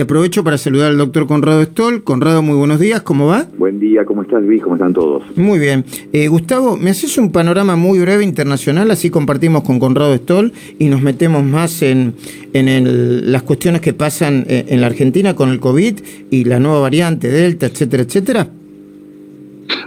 [0.00, 2.04] Aprovecho para saludar al doctor Conrado Stoll.
[2.04, 3.48] Conrado, muy buenos días, ¿cómo va?
[3.58, 4.62] Buen día, ¿cómo estás Luis?
[4.62, 5.24] ¿Cómo están todos?
[5.36, 5.84] Muy bien.
[6.12, 8.92] Eh, Gustavo, ¿me haces un panorama muy breve internacional?
[8.92, 12.14] Así compartimos con Conrado Stoll y nos metemos más en,
[12.52, 15.98] en las cuestiones que pasan eh, en la Argentina con el COVID
[16.30, 18.48] y la nueva variante, Delta, etcétera, etcétera.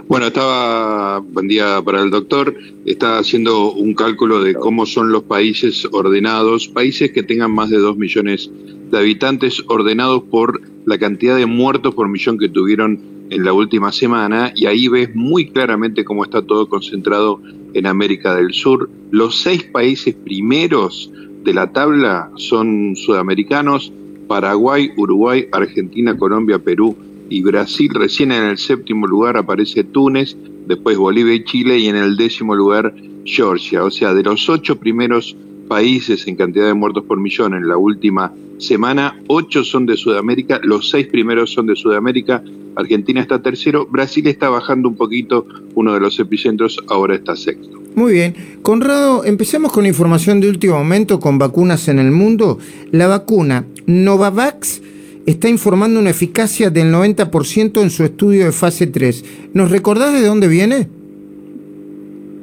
[0.06, 2.54] Bueno, estaba, buen día para el doctor,
[2.84, 7.78] está haciendo un cálculo de cómo son los países ordenados, países que tengan más de
[7.78, 8.50] dos millones
[8.90, 13.90] de habitantes ordenados por la cantidad de muertos por millón que tuvieron en la última
[13.92, 17.40] semana y ahí ves muy claramente cómo está todo concentrado
[17.72, 18.90] en América del Sur.
[19.10, 21.10] Los seis países primeros
[21.42, 23.92] de la tabla son sudamericanos,
[24.28, 26.96] Paraguay, Uruguay, Argentina, Colombia, Perú
[27.32, 27.90] y Brasil.
[27.94, 30.36] Recién en el séptimo lugar aparece Túnez,
[30.66, 33.84] después Bolivia y Chile y en el décimo lugar Georgia.
[33.84, 35.36] O sea, de los ocho primeros
[35.68, 40.60] países en cantidad de muertos por millón en la última semana, ocho son de Sudamérica,
[40.62, 42.44] los seis primeros son de Sudamérica,
[42.76, 47.80] Argentina está tercero, Brasil está bajando un poquito, uno de los epicentros ahora está sexto.
[47.94, 48.34] Muy bien.
[48.62, 52.58] Conrado, empecemos con información de último momento con vacunas en el mundo.
[52.90, 54.80] La vacuna Novavax
[55.26, 59.50] está informando una eficacia del 90% en su estudio de fase 3.
[59.54, 60.88] ¿Nos recordás de dónde viene?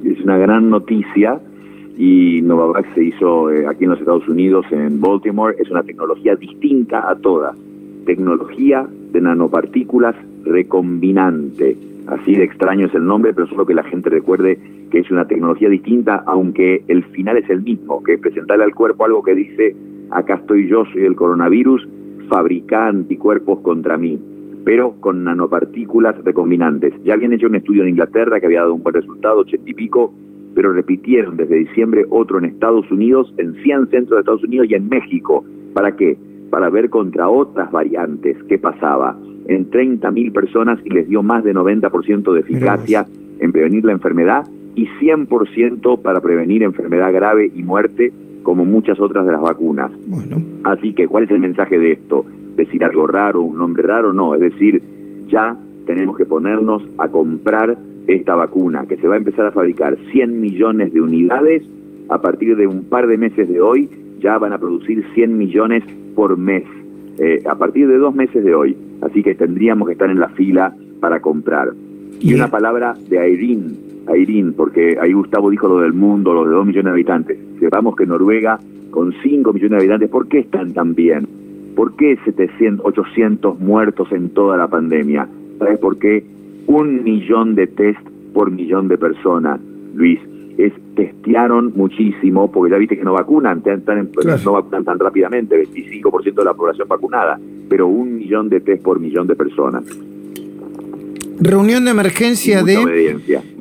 [0.06, 1.40] Es una gran noticia
[1.98, 5.56] y Novavax se hizo eh, aquí en los Estados Unidos, en Baltimore.
[5.60, 7.58] Es una tecnología distinta a todas.
[8.06, 11.76] Tecnología de nanopartículas recombinante.
[12.08, 14.58] Así de extraño es el nombre, pero solo que la gente recuerde
[14.90, 18.74] que es una tecnología distinta, aunque el final es el mismo, que es presentarle al
[18.74, 19.76] cuerpo algo que dice,
[20.10, 21.88] acá estoy yo, soy el coronavirus,
[22.30, 24.18] fabrica anticuerpos contra mí,
[24.64, 26.94] pero con nanopartículas recombinantes.
[27.04, 29.74] Ya habían hecho un estudio en Inglaterra que había dado un buen resultado, ochenta y
[29.74, 30.14] pico,
[30.56, 34.76] pero repitieron desde diciembre otro en Estados Unidos, en 100 centros de Estados Unidos y
[34.76, 35.44] en México.
[35.74, 36.18] ¿Para qué?
[36.50, 39.18] Para ver contra otras variantes qué pasaba.
[39.48, 43.06] En 30.000 personas y les dio más de 90% de eficacia
[43.40, 48.12] en prevenir la enfermedad y 100% para prevenir enfermedad grave y muerte
[48.50, 49.92] como muchas otras de las vacunas.
[50.08, 50.42] Bueno.
[50.64, 52.26] Así que, ¿cuál es el mensaje de esto?
[52.56, 54.12] ¿Decir algo raro, un nombre raro?
[54.12, 54.82] No, es decir,
[55.28, 55.56] ya
[55.86, 57.78] tenemos que ponernos a comprar
[58.08, 61.62] esta vacuna, que se va a empezar a fabricar 100 millones de unidades,
[62.10, 63.88] a partir de un par de meses de hoy
[64.20, 65.84] ya van a producir 100 millones
[66.16, 66.64] por mes,
[67.20, 68.76] eh, a partir de dos meses de hoy.
[69.02, 71.72] Así que tendríamos que estar en la fila para comprar.
[72.20, 73.20] Y una palabra de
[74.16, 77.38] Irene, Irene, porque ahí Gustavo dijo lo del mundo, lo de 2 millones de habitantes.
[77.60, 78.60] Sepamos que Noruega,
[78.92, 81.28] con 5 millones de habitantes, ¿por qué están tan bien?
[81.76, 85.28] ¿Por qué 700, 800 muertos en toda la pandemia?
[85.60, 86.24] ¿Sabes por qué?
[86.70, 88.00] un millón de test
[88.32, 89.60] por millón de personas,
[89.96, 90.20] Luis.
[90.58, 96.44] Es, testearon muchísimo, porque ya viste que no vacunan, no vacunan tan rápidamente, 25% de
[96.44, 99.84] la población vacunada, pero un millón de test por millón de personas.
[101.40, 102.76] Reunión de emergencia de...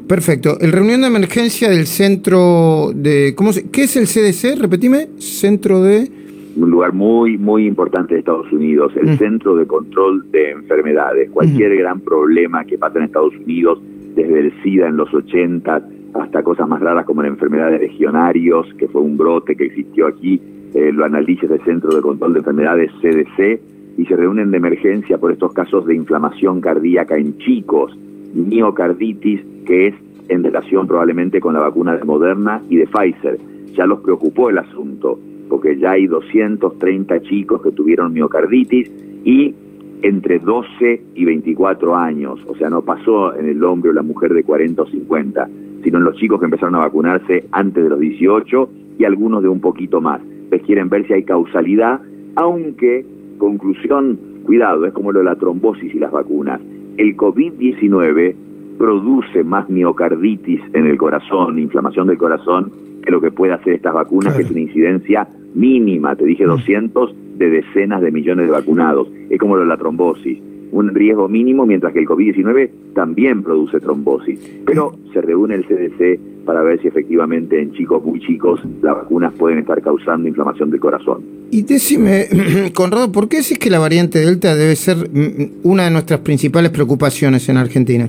[0.08, 0.58] Perfecto.
[0.60, 3.34] El reunión de emergencia del centro de...
[3.36, 4.58] ¿cómo se, ¿Qué es el CDC?
[4.58, 5.08] Repetime.
[5.18, 6.10] Centro de
[6.56, 9.18] un lugar muy, muy importante de Estados Unidos, el mm.
[9.18, 11.30] Centro de Control de Enfermedades.
[11.30, 13.80] Cualquier gran problema que pasa en Estados Unidos,
[14.16, 15.82] desde el SIDA en los 80
[16.14, 20.06] hasta cosas más raras como la enfermedad de legionarios, que fue un brote que existió
[20.06, 20.40] aquí,
[20.74, 23.60] eh, lo analiza el Centro de Control de Enfermedades CDC
[23.98, 27.96] y se reúnen de emergencia por estos casos de inflamación cardíaca en chicos,
[28.34, 29.94] miocarditis, que es
[30.28, 33.38] en relación probablemente con la vacuna de Moderna y de Pfizer.
[33.74, 35.18] Ya los preocupó el asunto
[35.48, 38.90] porque ya hay 230 chicos que tuvieron miocarditis
[39.24, 39.54] y
[40.02, 44.32] entre 12 y 24 años, o sea, no pasó en el hombre o la mujer
[44.32, 45.48] de 40 o 50,
[45.82, 49.48] sino en los chicos que empezaron a vacunarse antes de los 18 y algunos de
[49.48, 50.20] un poquito más.
[50.50, 52.00] Pues quieren ver si hay causalidad,
[52.36, 53.04] aunque,
[53.38, 56.60] conclusión, cuidado, es como lo de la trombosis y las vacunas.
[56.98, 58.34] El COVID-19
[58.76, 62.72] produce más miocarditis en el corazón, inflamación del corazón,
[63.04, 67.14] que lo que puede hacer estas vacunas, que es una incidencia mínima, te dije 200
[67.14, 67.38] mm.
[67.38, 69.08] de decenas de millones de vacunados.
[69.30, 70.40] Es como lo de la trombosis,
[70.72, 74.38] un riesgo mínimo, mientras que el COVID-19 también produce trombosis.
[74.66, 79.34] Pero se reúne el CDC para ver si efectivamente en chicos muy chicos las vacunas
[79.34, 81.22] pueden estar causando inflamación del corazón.
[81.50, 82.26] Y decime,
[82.74, 86.70] Conrado, ¿por qué decís que la variante Delta debe ser mm, una de nuestras principales
[86.70, 88.08] preocupaciones en Argentina?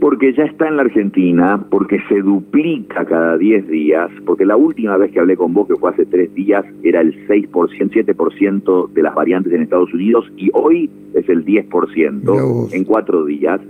[0.00, 4.96] Porque ya está en la Argentina, porque se duplica cada 10 días, porque la última
[4.96, 9.02] vez que hablé con vos, que fue hace 3 días, era el 6%, 7% de
[9.02, 13.60] las variantes en Estados Unidos y hoy es el 10% en 4 días.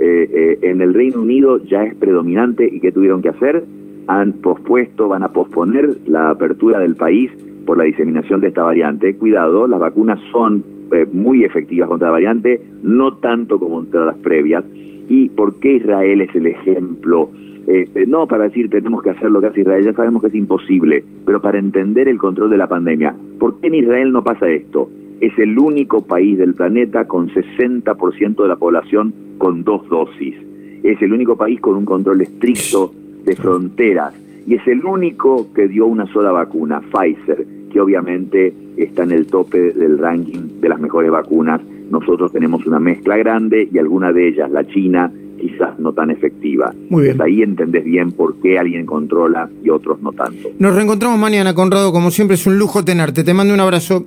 [0.00, 3.64] Eh, eh, en el Reino Unido ya es predominante y ¿qué tuvieron que hacer?
[4.06, 7.30] Han pospuesto, van a posponer la apertura del país
[7.66, 9.16] por la diseminación de esta variante.
[9.16, 10.62] Cuidado, las vacunas son
[10.92, 14.64] eh, muy efectivas contra la variante, no tanto como contra las previas.
[15.08, 17.30] ¿Y por qué Israel es el ejemplo?
[17.66, 20.34] Este, no para decir tenemos que hacer lo que hace Israel, ya sabemos que es
[20.34, 23.14] imposible, pero para entender el control de la pandemia.
[23.38, 24.88] ¿Por qué en Israel no pasa esto?
[25.20, 30.34] Es el único país del planeta con 60% de la población con dos dosis.
[30.82, 32.92] Es el único país con un control estricto
[33.24, 34.14] de fronteras.
[34.46, 39.26] Y es el único que dio una sola vacuna, Pfizer, que obviamente está en el
[39.26, 41.60] tope del ranking de las mejores vacunas.
[41.90, 46.74] Nosotros tenemos una mezcla grande y alguna de ellas, la China, quizás no tan efectiva.
[46.90, 47.22] Muy bien.
[47.22, 50.50] ahí entendés bien por qué alguien controla y otros no tanto.
[50.58, 51.92] Nos reencontramos mañana, Conrado.
[51.92, 53.24] Como siempre, es un lujo tenerte.
[53.24, 54.04] Te mando un abrazo.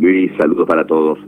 [0.00, 1.18] Luis, saludos para todos.